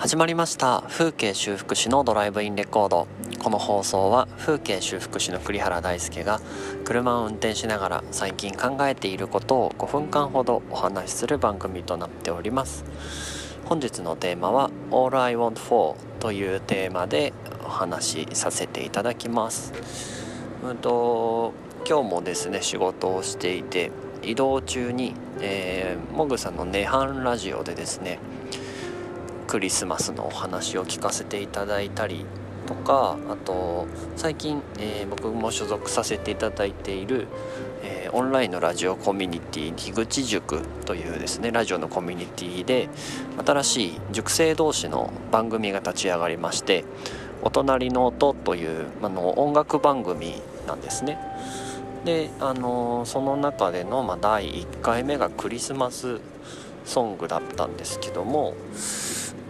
[0.00, 0.82] 始まりました。
[0.88, 3.06] 風景修復師のドライブインレコード。
[3.38, 6.40] この放送は風景修復師の栗原大輔が
[6.86, 12.82] 車を運転しながら最近考えていることを5分間ほどお話しする番組となっております。
[13.66, 17.34] 本日のテーマは「All I Want For」というテーマで
[17.66, 19.74] お話しさせていただきます。
[20.64, 21.52] うんと
[21.86, 23.90] 今日もですね仕事をしていて
[24.22, 28.18] 移動中に、えー、モグさんの「涅槃ラジオ」でですね
[29.50, 32.24] クリスマスのお話を聞かせていただいたり
[32.66, 37.26] とかあと最近、えー、僕も所属させていただいている、
[37.82, 42.88] えー、オンラインのラジオコミュニティ樋口塾というですねラジオのコミュニティで
[43.44, 46.84] 新しい塾生同士の番組が立ち上がりまして
[47.42, 51.18] 「お隣の音」というあの音楽番組なんですね。
[52.04, 56.20] であのその中での、まあ、第1回目がクリスマス
[56.84, 58.54] ソングだったんですけども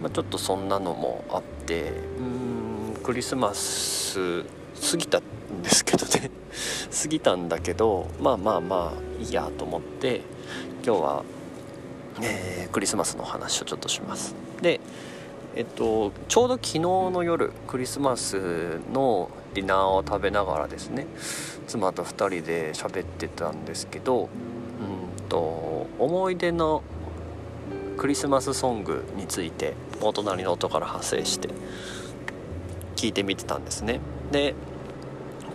[0.00, 5.22] まあ、ちょっとそんなのもあってうんクリスマス過ぎたん
[5.62, 6.30] ですけどね。
[7.02, 10.22] 過ぎたんだけどまあまあまあいいやと思って
[10.84, 11.22] 今日は、
[12.22, 14.34] えー、クリスマスの話をちょっとします。
[14.60, 14.80] で
[15.54, 21.06] えっとちょうど昨日の夜クリスマスのディナーを食べながらですね
[21.66, 26.82] 妻と2人で喋ってたんですけどうんと思い出の
[28.00, 31.50] クリスマスソングについてお隣の音から派生して
[32.96, 34.00] 聞いてみてたんですね。
[34.32, 34.54] で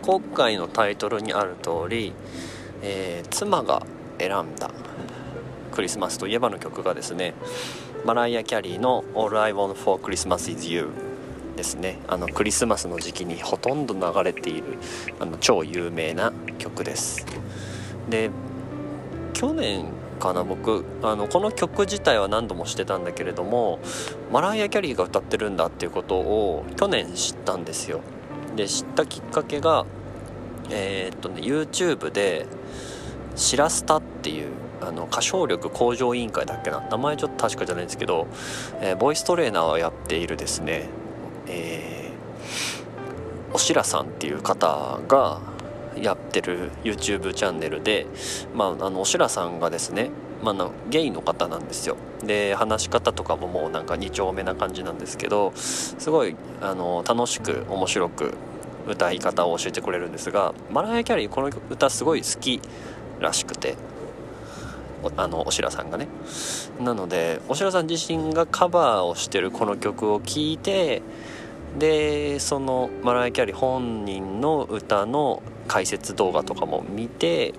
[0.04, 2.14] 今回のタイトルにある通り、
[2.84, 3.84] えー、妻が
[4.20, 4.70] 選んだ
[5.72, 7.34] クリスマスといえばの曲がですね
[8.06, 10.90] マライア・キャリーの「All I Want for Christmas is You」
[11.58, 11.98] ですね。
[12.08, 14.78] あのクリスマスの時期にほとんど流れている
[15.20, 17.26] あの超有名な曲です。
[18.08, 18.30] で
[19.34, 20.86] 去年かな僕。
[21.04, 23.80] あのこの曲自体は何度もしてたんだけれども
[24.32, 28.02] マライア・キャリーが歌ってるんだっていうことを去年知ったんですよ。
[28.56, 29.86] で知ったきっかけが
[30.70, 32.48] えー、っとね YouTube で
[33.36, 34.48] 「シラスタ」っていう
[34.82, 36.82] あの歌唱力向上委員会だっけな？
[36.90, 38.28] 名前ちょっと確かじゃないんですけど、
[38.82, 40.90] えー、ボイストレーナーをやっているですね
[41.48, 45.40] えー、おしらさんっていう方が
[46.02, 48.06] やってる YouTube チャンネルで、
[48.54, 50.10] まあ、あのおしらさんがですね、
[50.44, 51.98] まあ、ゲイの方なんですよ。
[52.24, 58.34] で話し方とかももうなんか2丁目な感じなんですけどすごいあの楽しく面白く
[58.88, 62.62] 歌い方を教えてくれるんですがマライア・キャリーこの歌すごい好き
[63.20, 63.76] らしくて
[65.18, 66.08] あのおしらさんがね。
[66.80, 71.02] なのでおしらさん自身がカバーをしてるこの曲を聴いて
[71.78, 77.54] でそのマライ・キャリー本人の歌の解説動画とかも見て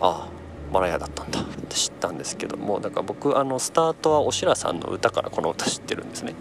[0.00, 0.34] ああ
[0.72, 6.34] マラヤだったんだって知ったんですけどもだから僕あのスタートはおしらさんの歌からこの歌知ってるんですね。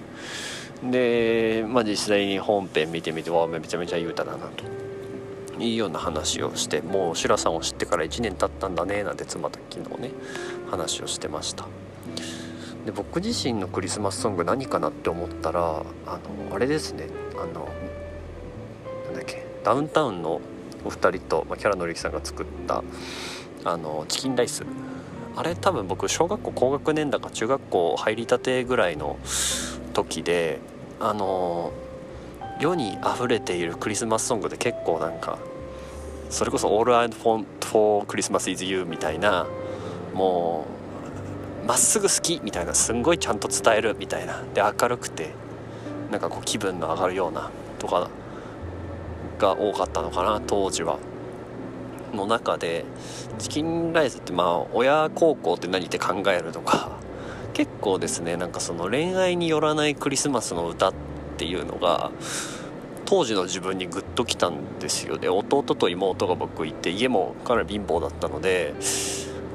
[0.83, 4.63] で、まあ、実際に本編見てみてわあめちゃめちゃいい歌だなと。
[5.59, 10.11] いうような話をしてもうおしらさんを知ってから1年経ったんだねなんて妻と昨日ね
[10.71, 11.67] 話をしてました。
[12.85, 17.07] で僕自身のクリスマスソング何かなって思ったらあのあれですね。
[17.35, 17.69] あの
[19.05, 19.45] なんだっけ。
[19.63, 20.41] ダウンタウンの
[20.83, 22.83] お二人と、まあ、キャラのりきさんが作った
[23.63, 24.65] あのチキンライス。
[25.35, 29.17] あれ多分僕小学校高学年だか中学校入りたてぐらいの
[29.93, 30.59] 時で
[30.99, 31.71] あの
[32.59, 35.39] 世に溢れているクリスマスソングで結構なんか
[36.29, 39.47] それこそ「All I Want for Christmas is You」みたいな
[40.13, 40.82] もう
[41.65, 45.31] まっすぐ好きみたいなすんごいちゃんと伝えるみたいなで明るくて
[46.11, 48.09] なんかこう気分の上がるようなとか
[49.39, 50.99] が多かったのかな当時は。
[52.13, 52.85] の中で
[53.39, 56.91] チキンライスってまあ親孝行って何って考えるとか
[57.53, 60.93] 結構ですねなんかその恋愛によらないクリスマスの歌っ
[61.37, 62.11] ていうのが
[63.05, 68.73] 当時の自分にグッときたんですよで弟と妹が僕いて家もかなり貧乏だったので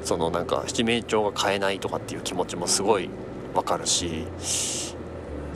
[0.09, 3.11] そのなんか七面鳥が買えないとかっていう気持ちもすごい
[3.53, 4.25] わかるし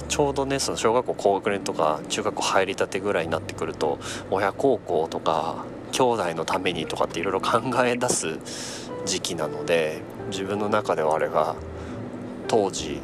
[0.07, 3.97] ちょうどねその小学校高学年とか中学校入りたてぐらいになってくると
[4.29, 11.55] 親孝行とか兄弟のためにとかっていろいろ考え出す時期なので自分の中ではあれが
[12.47, 13.01] 当時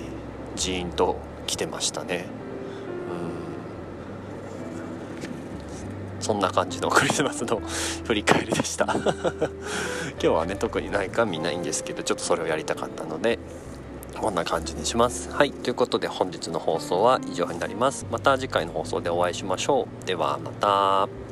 [0.56, 1.18] ジーンと
[1.48, 2.26] 来てましたね。
[6.30, 7.60] そんな感じのクリスマスの
[8.06, 8.86] 振り返りでした。
[8.94, 9.02] 今
[10.20, 13.40] 日はね特にないか見ないんですけどちょっとそれをやりたかったので
[14.22, 15.32] こんな感じにします。
[15.32, 15.52] はい。
[15.52, 18.06] ということで本日の放送は以上になります。
[18.12, 20.06] また次回の放送でお会いしましょう。
[20.06, 21.29] ではまた。